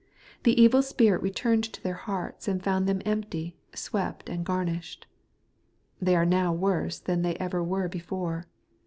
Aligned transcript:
The 0.45 0.59
evil 0.59 0.81
spirit 0.81 1.21
returned 1.21 1.63
to 1.65 1.83
their 1.83 1.93
hearts, 1.93 2.47
and 2.47 2.63
found 2.63 2.87
them 2.87 3.03
empty, 3.05 3.55
swept, 3.75 4.29
and 4.29 4.43
garnished. 4.43 5.05
They 6.01 6.15
are 6.15 6.25
now 6.25 6.51
worse 6.53 6.97
than 6.97 7.21
they 7.21 7.35
ever 7.35 7.63
were 7.63 7.87
before. 7.87 8.47